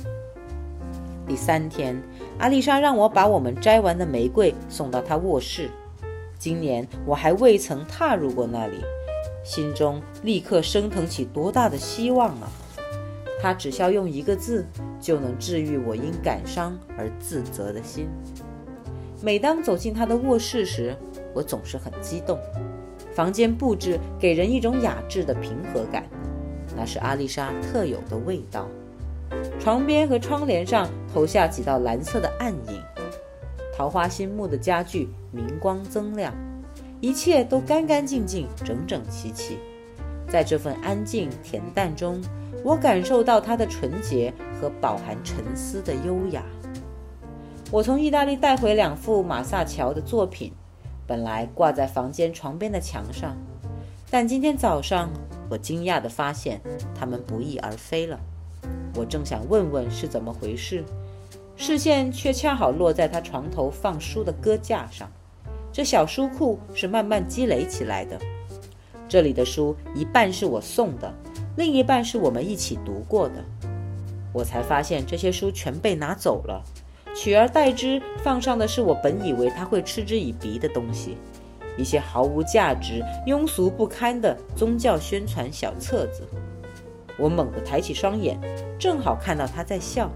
[1.27, 2.01] 第三天，
[2.38, 5.69] 阿丽莎让我把我们摘完的玫瑰送到她卧室。
[6.38, 8.77] 今年我还未曾踏入过那里，
[9.43, 12.49] 心中立刻升腾起多大的希望啊！
[13.41, 14.65] 她只需要用一个字，
[15.01, 18.07] 就能治愈我因感伤而自责的心。
[19.21, 20.97] 每当走进她的卧室时，
[21.35, 22.38] 我总是很激动。
[23.14, 26.05] 房间布置给人一种雅致的平和感，
[26.77, 28.68] 那是阿丽莎特有的味道。
[29.59, 32.83] 床边和窗帘上投下几道蓝色的暗影。
[33.75, 36.35] 桃花心木的家具明光增亮，
[37.01, 39.59] 一切都干干净净、整整齐齐。
[40.29, 42.20] 在这份安静恬淡中，
[42.62, 46.42] 我感受到它的纯洁和饱含沉思的优雅。
[47.70, 50.53] 我从意大利带回两幅马萨乔的作品，
[51.07, 53.37] 本来挂在房间床边的墙上，
[54.11, 55.11] 但今天早上
[55.51, 56.61] 我惊讶地发现
[56.95, 58.19] 它们不翼而飞了。
[58.95, 60.85] 我正想问问是怎么回事。
[61.55, 65.09] 视线却恰好落在他床头放书的搁架上，
[65.71, 68.19] 这小书库是慢慢积累起来的。
[69.07, 71.12] 这里的书一半是我送的，
[71.57, 73.45] 另一半是我们一起读过的。
[74.33, 76.65] 我才发现这些书全被拿走了，
[77.14, 81.16] 取而代之放上的是我本以为他会嗤之以鼻的东西，
[81.77, 86.22] 一些毫无价值、庸俗不堪的宗教宣传小册子。
[87.18, 88.40] 我猛地抬起双眼，
[88.79, 90.11] 正好看到他在笑。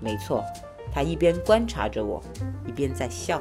[0.00, 0.44] 没错。
[0.92, 2.22] 他一边观察着我，
[2.66, 3.38] 一边在笑。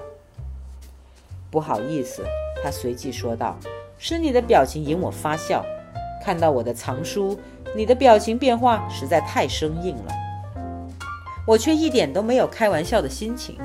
[1.49, 2.21] 不好意思，
[2.62, 3.58] 他随即说道
[3.97, 5.65] ：“是你的表情引我发笑。
[6.21, 7.39] 看到我的藏书，
[7.73, 10.24] 你的表情变化实在太生硬了。
[11.45, 13.58] 我却一点都没有开玩笑的心情。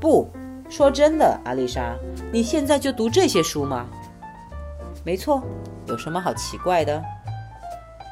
[0.00, 0.30] 不
[0.68, 1.96] 说真的，阿丽莎，
[2.30, 3.86] 你现在就读这些书吗？
[5.04, 5.42] 没错，
[5.86, 7.02] 有什么好奇怪的？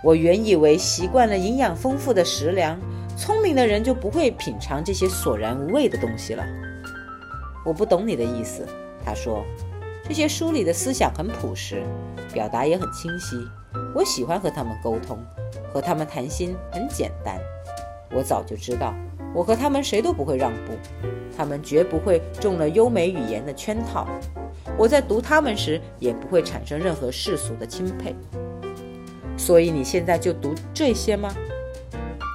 [0.02, 2.78] 我原以为习惯了营养丰富的食粮。”
[3.16, 6.44] 聪明的人就不会品尝这些索然无味的东西了。
[7.64, 8.66] 我不懂你的意思，
[9.04, 9.42] 他说。
[10.08, 11.82] 这些书里的思想很朴实，
[12.32, 13.36] 表达也很清晰。
[13.92, 15.18] 我喜欢和他们沟通，
[15.72, 17.40] 和他们谈心很简单。
[18.10, 18.94] 我早就知道，
[19.34, 20.72] 我和他们谁都不会让步，
[21.36, 24.06] 他们绝不会中了优美语言的圈套。
[24.78, 28.14] 我在读他们时，也不会产生任何世俗的钦佩。
[29.36, 31.34] 所以你现在就读这些吗？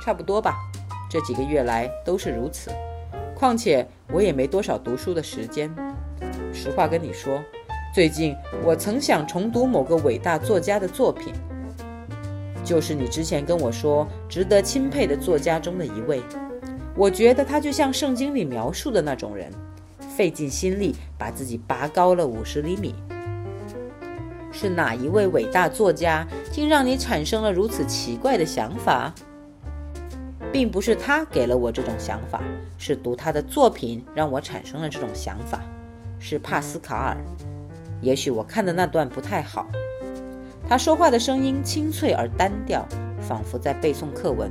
[0.03, 0.55] 差不多吧。
[1.09, 2.71] 这几个月来都是如此，
[3.35, 5.69] 况且我也没多少读书的时间。
[6.53, 7.41] 实话跟你说，
[7.93, 11.33] 最近我曾想重读某个伟大作家的作品，
[12.71, 16.21] 就是你之前跟我说值得钦佩的作家中的一位。
[16.95, 19.51] 我觉得他就像圣经里描述的那种人，
[20.15, 22.95] 费尽心力把自己拔高了五十厘米。
[24.53, 29.13] 是哪一位伟大作家，竟让你产生了如此奇怪的想法？
[30.53, 32.41] 并不是他给了我这种想法，
[32.77, 35.59] 是读他的作品让我产生了这种想法。
[36.19, 37.17] 是帕斯卡尔。
[37.99, 39.67] 也许我看的那段不太好。
[40.71, 42.87] 他说话的声音清脆而单调，
[43.19, 44.49] 仿佛在背诵课文，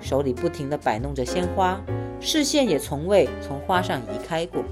[0.00, 1.80] 手里不停地摆弄着鲜花，
[2.20, 4.62] 视线也从未从花上移开过。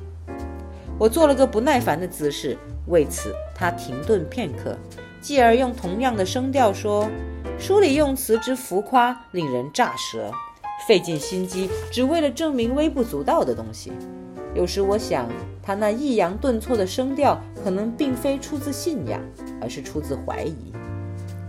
[0.96, 2.56] 我做了个不耐烦的姿势，
[2.86, 4.78] 为此他停顿片刻，
[5.20, 7.10] 继而用同样的声调说
[7.58, 10.30] ：“书里用词之浮夸，令人乍舌。”
[10.86, 13.90] 费尽心机，只为了证明微不足道的东西。
[14.54, 15.28] 有时我想，
[15.66, 19.20] 他那抑扬顿挫的声调可能并非出自信仰，
[19.60, 20.72] 而是出自怀疑。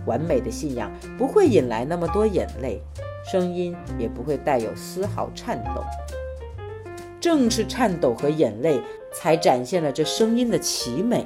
[0.06, 2.82] 完美的信仰不会引来那么多眼泪，
[3.30, 5.84] 声音也不会带有丝毫颤抖。
[7.20, 8.80] 正是颤抖和眼泪，
[9.14, 11.24] 才展现了这声音的奇美。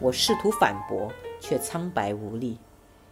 [0.00, 2.58] 我试图反驳，却苍白无力，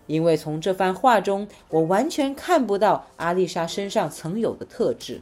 [0.09, 5.21] 因为从这番话中，我完全看不到阿丽莎身上曾有的特质，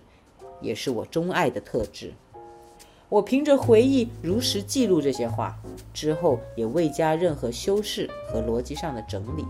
[0.63, 2.15] 也是我钟爱的特质。
[3.09, 5.57] 我凭着回忆如实记录这些话，
[5.93, 9.45] 之后也未加任何修饰和逻辑上的整理。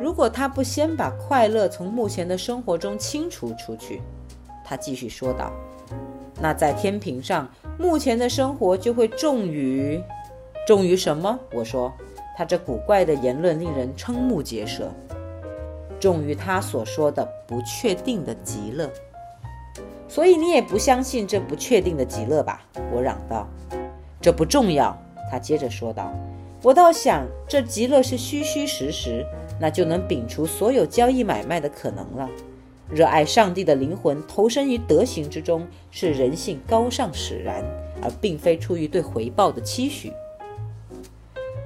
[0.00, 4.00] 如果他不先把快乐从目前的生活中清除出去，
[4.64, 5.52] 他继续说道，
[6.40, 10.00] 那在天平上，目前的生活就会重于。
[10.66, 11.36] 重于什么？
[11.52, 11.92] 我说，
[12.36, 14.88] 他这古怪的言论令人瞠目结舌。
[15.98, 18.88] 重于他所说的不确定的极乐。
[20.08, 22.62] 所以你也不相信这不确定的极乐吧？
[22.92, 23.46] 我嚷道。
[24.20, 24.96] 这不重要，
[25.30, 26.12] 他接着说道。
[26.62, 29.24] 我倒想，这极乐是虚虚实实，
[29.60, 32.28] 那就能摒除所有交易买卖的可能了。
[32.90, 37.62] 热爱上帝的灵魂投身于德行之中，是人性高尚使然，
[38.02, 40.12] 而并非出于对回报的期许。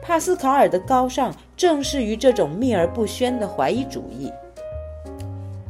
[0.03, 4.33] 帕斯卡尔的高尚正是于这种秘而不宣的怀疑主义，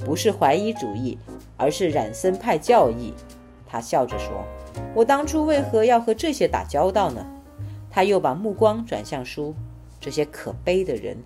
[0.05, 1.19] 不是怀疑主义，
[1.63, 3.15] 而是染森派教义。
[3.65, 4.45] 他笑着说
[4.95, 7.25] ：“我当初为何要和这些打交道呢？”
[7.89, 9.55] 他又把目光转向书，
[10.01, 11.17] 这些可悲的人，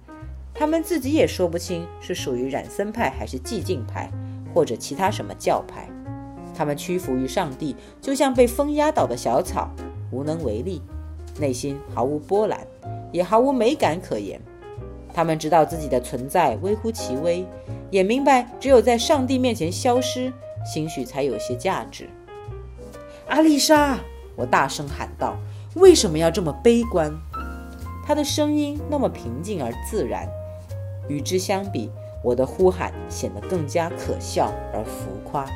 [0.52, 4.10] 他们自己也说不清是属于染森派还是寂静派，
[4.52, 5.88] 或者其他什么教派。
[6.54, 9.70] 他们屈服于上帝，就像被风压倒的小草，
[10.10, 10.82] 无能为力，
[11.40, 12.60] 内心毫无波澜。
[13.12, 14.38] 也毫无美感可言。
[15.14, 17.46] 他们知道自己的存在微乎其微，
[17.96, 20.30] 也明白只有在上帝面前消失，
[20.70, 22.10] 兴许才有些价值。
[23.26, 23.98] 阿丽莎，
[24.36, 25.34] 我大声喊道
[25.76, 27.10] ：“为什么要这么悲观？”
[28.06, 30.28] 她的声音那么平静而自然，
[31.08, 31.90] 与之相比，
[32.22, 35.46] 我的呼喊显得更加可笑而浮夸。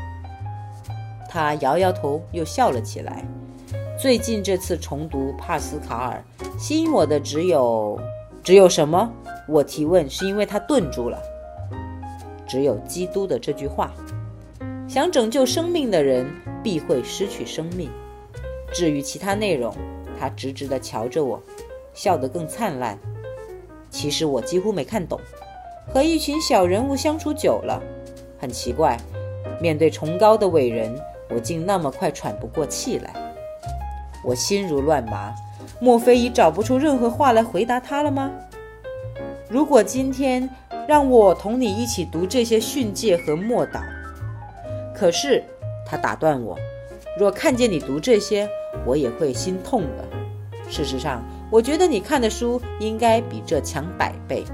[1.29, 3.23] 她摇摇头，又笑了起来。
[4.01, 6.25] 最近这次重读帕斯卡尔，
[6.59, 8.01] 吸引我的只有，
[8.43, 9.13] 只有什么？
[9.47, 11.21] 我提问是因为他顿住了。
[12.51, 13.93] 只有基督的这句话：
[14.89, 16.27] 想拯救生命的人
[16.65, 17.89] 必会失去生命。
[18.75, 19.73] 至于其他内容，
[20.19, 21.41] 他直直地瞧着我，
[21.95, 22.99] 笑得更灿烂。
[23.89, 25.21] 其实我几乎没看懂。
[25.87, 27.81] 和一群小人物相处久了，
[28.37, 28.99] 很奇怪，
[29.63, 30.93] 面对崇高的伟人，
[31.33, 33.15] 我竟那么快喘不过气来。
[34.25, 35.33] 我心如乱麻，
[35.81, 38.33] 莫非已找不出任何话来回答他了吗？
[39.51, 40.49] 如果今天
[40.87, 43.81] 让我同你一起读这些训诫和默祷，
[44.95, 45.43] 可是
[45.85, 46.57] 他打断我：
[47.19, 48.49] 若看见你读这些，
[48.87, 50.05] 我也会心痛的。
[50.71, 54.45] 事实上，我觉得你看的书应该比这强百倍。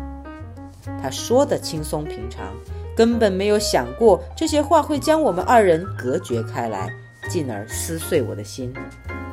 [1.03, 2.55] 他说的轻松平常，
[2.97, 6.91] 根本没有想过这些话会将我们二人隔绝开来，
[7.29, 8.73] 进而撕碎我的心。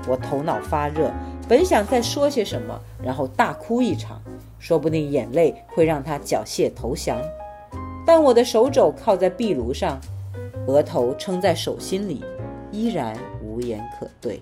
[0.10, 1.10] 我头脑发热，
[1.48, 4.22] 本想再说些什么，然后大哭一场，
[4.64, 7.22] 说不定眼泪会让他缴械投降。
[8.06, 10.00] 但我的手肘靠在壁炉上，
[10.68, 12.24] 额头撑在手心里，
[12.72, 14.42] 依然无言可对。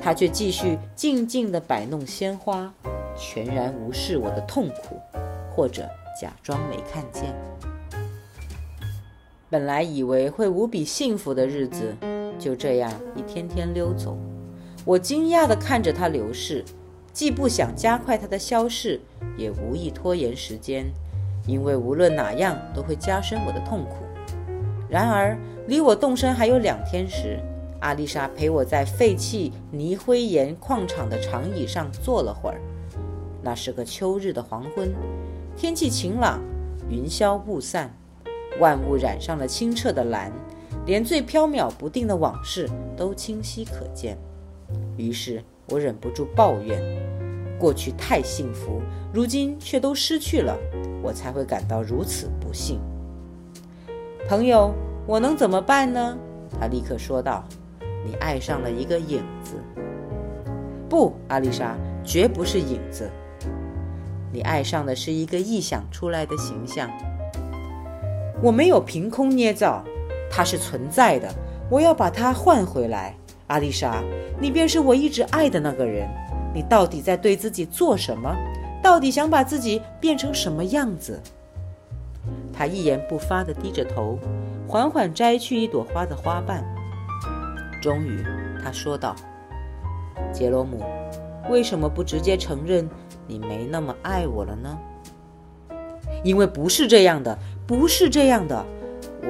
[0.00, 2.72] 他却继续静静地摆弄鲜花，
[3.16, 4.96] 全然无视我的痛苦，
[5.50, 5.88] 或者
[6.20, 7.34] 假装没看见。
[9.50, 11.96] 本来以为会无比幸福的日子，
[12.38, 14.16] 就这样一天天溜走。
[14.84, 16.64] 我惊讶地看着它流逝，
[17.16, 19.00] 既不想加快它的消逝，
[19.38, 20.84] 也无意拖延时间，
[21.46, 24.04] 因为无论哪样都会加深我的痛苦。
[24.86, 25.34] 然而，
[25.66, 27.40] 离我动身还有两天时，
[27.80, 32.60] 阿丽莎陪我在废弃泥灰岩矿场的长椅上坐了会儿。
[33.40, 34.92] 那是个秋日的黄昏，
[35.56, 36.38] 天气晴朗，
[36.90, 37.90] 云消雾散，
[38.60, 40.30] 万物染上了清澈的蓝，
[40.84, 44.18] 连最飘渺不定的往事都清晰可见。
[44.98, 46.80] 于是我忍不住抱怨：
[47.58, 48.80] 过去太幸福，
[49.12, 50.56] 如今却都失去了，
[51.02, 52.80] 我才会感到如此不幸。
[54.28, 54.72] 朋友，
[55.06, 56.16] 我能怎么办呢？
[56.60, 57.44] 他立刻说道
[58.06, 59.54] ：“你爱上了一个影子。”
[60.88, 63.10] 不，阿丽莎，绝不是影子。
[64.32, 66.88] 你爱上的是一个臆想出来的形象。
[68.40, 69.82] 我没有凭空捏造，
[70.30, 71.28] 它是存在的。
[71.68, 73.16] 我要把它换回来。
[73.48, 74.02] 阿丽莎，
[74.40, 76.08] 你便是我一直爱的那个人。
[76.54, 78.34] 你到底在对自己做什么？
[78.82, 81.20] 到底想把自己变成什么样子？
[82.52, 84.18] 他一言不发地低着头，
[84.66, 86.64] 缓缓摘去一朵花的花瓣。
[87.82, 88.24] 终于，
[88.62, 89.14] 他说道
[90.32, 90.82] ：“杰罗姆，
[91.50, 92.88] 为什么不直接承认
[93.26, 94.78] 你没那么爱我了呢？”
[96.24, 98.64] 因为不是这样的，不是这样的，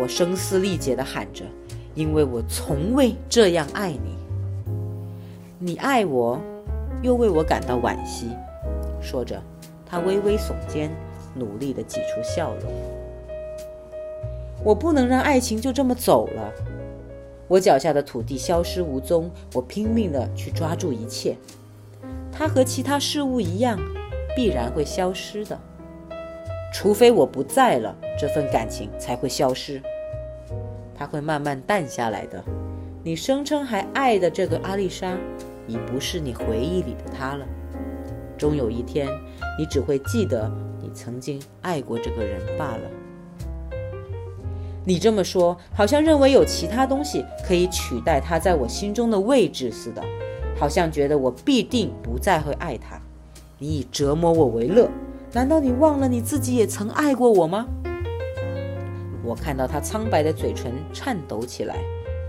[0.01, 1.45] 我声嘶力竭地喊着，
[1.97, 4.17] 因为我从未这样爱你。
[5.59, 6.39] 你爱我，
[7.03, 8.29] 又为我感到惋惜。
[9.01, 9.43] 说着，
[9.87, 10.91] 他微微耸肩，
[11.35, 12.71] 努力地挤出笑容。
[14.63, 16.53] 我不能让爱情就这么走了。
[17.49, 21.35] 我脚下的土地消失无踪，我拼命地去抓住一切。
[22.31, 23.79] 它和其他事物一样，
[24.37, 25.59] 必然会消失的。
[26.75, 29.81] 除非我不在了，这份感情才会消失。
[30.97, 32.43] 它会慢慢淡下来的。
[33.03, 35.17] 你声称还爱的这个阿丽莎，
[35.67, 37.47] 已不是你回忆里的她了。
[38.39, 39.09] 终有一天，
[39.59, 42.83] 你只会记得你曾经爱过这个人罢了。
[44.85, 50.03] 你这么说，好像认为有其他东西可以取代他在我心中的位置似的，
[50.59, 53.01] 好像觉得我必定不再会爱他。
[53.59, 54.89] 你以折磨我为乐。
[55.33, 57.67] 难道你忘了你自己也曾爱过我吗？
[59.27, 61.75] 我看到他苍白的嘴唇颤抖起来，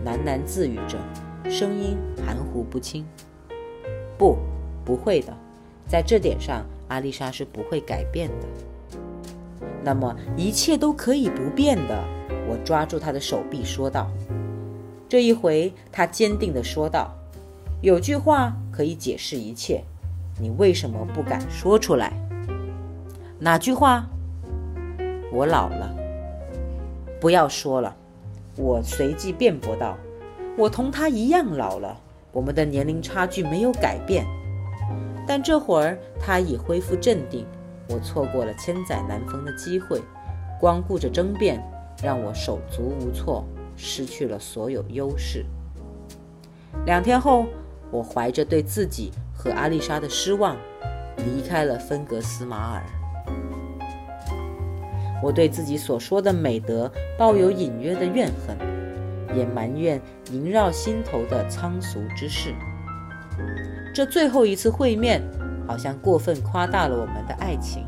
[0.04, 0.98] 喃喃自语着，
[1.48, 1.96] 声音
[2.26, 3.06] 含糊不清。
[4.18, 4.40] 不，
[4.84, 5.32] 不会的，
[5.88, 9.68] 在这点上，阿丽莎是不会改变的。
[9.84, 12.04] 那么一切都可以不变的。
[12.50, 14.10] 我抓住他的手臂说道。
[15.08, 17.14] 这一回，他坚定地说道
[17.82, 19.84] ：“有句话可以解释一切，
[20.40, 22.12] 你为什么不敢说出来？”
[23.38, 24.08] 哪句话？
[25.32, 25.96] 我老了，
[27.20, 27.96] 不要说了。
[28.56, 29.98] 我随即辩驳道
[30.58, 32.00] ：“我同他一样老了，
[32.32, 34.26] 我们的年龄差距没有改变。”
[35.28, 37.46] 但这会儿他已恢复镇定。
[37.90, 40.02] 我错过了千载难逢的机会，
[40.60, 41.64] 光顾着争辩，
[42.04, 43.46] 让我手足无措，
[43.76, 45.46] 失去了所有优势。
[46.86, 47.46] 两天后，
[47.92, 50.58] 我怀着对自己和阿丽莎的失望，
[51.18, 52.84] 离开了芬格斯马尔。
[55.22, 58.58] 我对自己所说的美德抱有隐约的怨恨，
[59.36, 60.00] 也埋怨
[60.32, 62.54] 萦绕心头的仓俗之事。
[63.94, 65.22] 这最后一次会面，
[65.68, 67.86] 好像过分夸大了我们的爱情，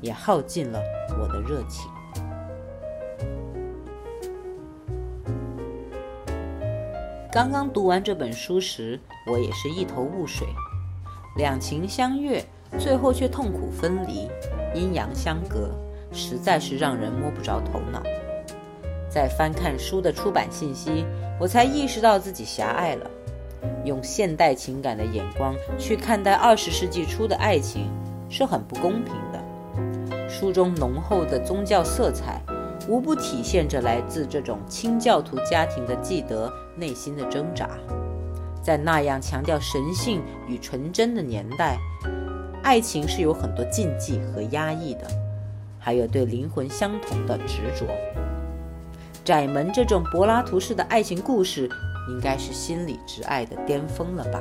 [0.00, 0.80] 也耗尽了
[1.20, 1.88] 我的热情。
[7.30, 10.46] 刚刚读完这本书时，我也是一头雾水，
[11.36, 12.44] 两情相悦，
[12.78, 14.28] 最后却痛苦分离，
[14.74, 15.70] 阴阳相隔。
[16.12, 18.02] 实在是让人摸不着头脑。
[19.08, 21.04] 在翻看书的出版信息，
[21.38, 23.10] 我才意识到自己狭隘了。
[23.84, 27.90] 用现代情感的眼光去看待二十世纪初的爱情，
[28.28, 30.28] 是很不公平的。
[30.28, 32.40] 书中浓厚的宗教色彩，
[32.88, 37.68] 无不体现着来自这种清教徒家庭的记得内心的挣扎。
[38.62, 41.76] 在那样强调神性与纯真的年代，
[42.62, 45.06] 爱情是有很多禁忌和压抑的。
[45.82, 47.86] 还有对灵魂相同的执着。
[49.24, 51.68] 窄门这种柏拉图式的爱情故事，
[52.08, 54.40] 应该是心理之爱的巅峰了吧？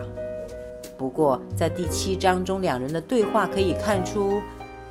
[0.98, 4.42] 不过，在第七章中，两人的对话可以看出，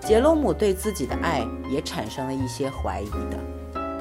[0.01, 3.39] 杰罗姆对自己的爱也产生了一些怀疑的。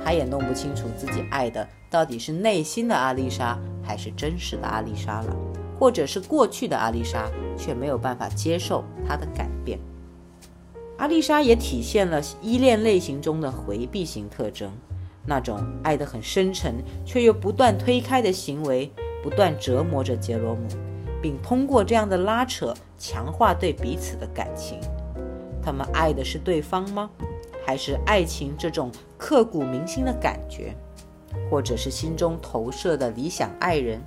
[0.04, 5.36] 他也弄不清楚自己爱的到底是内心的阿丽莎，还是真实的阿丽莎了，
[5.80, 9.80] 或者是过去的阿丽莎，却没有办法接受他的改变。
[11.00, 14.70] 阿丽莎也体现了依恋类型中的回避型特征，
[15.26, 16.76] 那种爱得很深沉
[17.06, 18.92] 却又不断推开的行为，
[19.24, 20.68] 不断折磨着杰罗姆，
[21.22, 24.78] 并通过这样的拉扯强化对彼此的感情。
[25.64, 27.10] 他们爱的是对方吗？
[27.66, 30.76] 还是爱情这种刻骨铭心的感觉，
[31.50, 34.02] 或者是心中投射的理想爱人？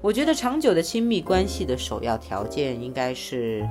[0.00, 3.68] 我觉得长久的亲密关系的首要条件应该是。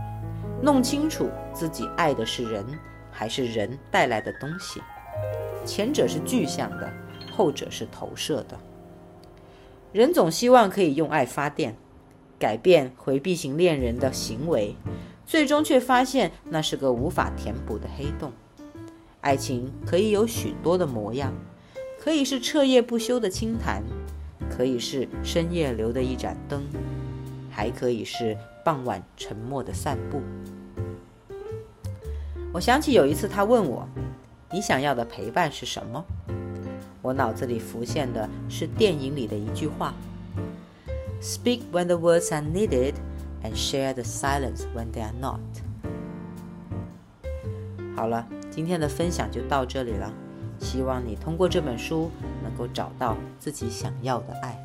[0.64, 2.66] 弄清楚自己爱的是人，
[3.12, 4.82] 还是人带来的东西。
[5.66, 6.90] 前者是具象的，
[7.36, 8.58] 后者是投射的。
[9.92, 11.76] 人总希望可以用爱发电，
[12.40, 14.78] 改变回避型恋人的行为，
[15.26, 18.32] 最终却发现那是个无法填补的黑洞。
[19.20, 21.34] 爱情可以有许多的模样，
[22.00, 23.84] 可以是彻夜不休的轻谈，
[24.50, 26.64] 可以是深夜留的一盏灯，
[27.52, 28.38] 还可以是。
[28.66, 30.22] 傍晚沉默的散步。
[32.54, 33.84] 我想起有一次，他问我
[34.54, 36.06] ：“你想要的陪伴是什么？”
[37.02, 39.92] 我脑子里浮现的是电影里的一句话
[41.20, 42.94] ：“Speak when the words are needed,
[43.44, 45.40] and share the silence when they are not。”
[47.98, 50.14] 好了，今天的分享就到这里了。
[50.60, 52.12] 希望你通过这本书
[52.44, 54.63] 能够找到自己想要的爱。